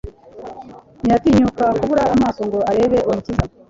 Ntiyatinyuka 1.01 1.63
kubura 1.79 2.03
amaso 2.15 2.41
ngo 2.47 2.59
arebe 2.71 2.97
Umukiza, 3.09 3.43